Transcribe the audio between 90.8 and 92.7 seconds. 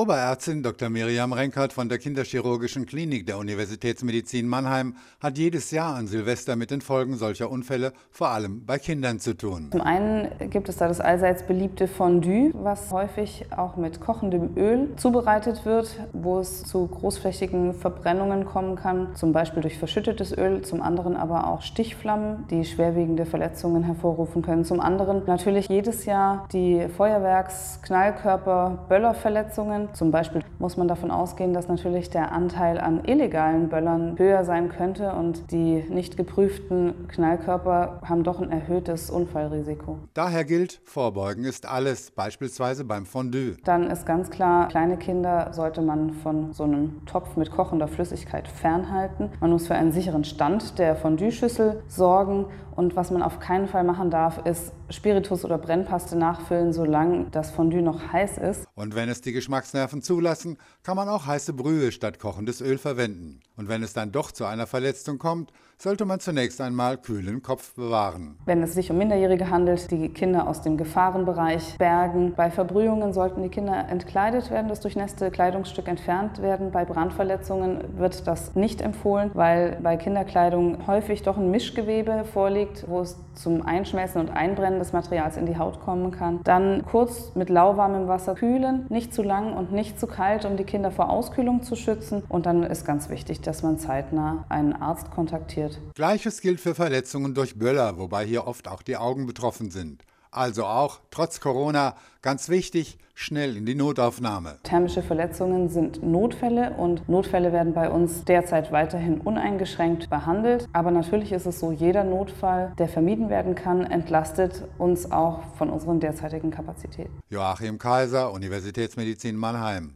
vor Auskühlung zu schützen. Und dann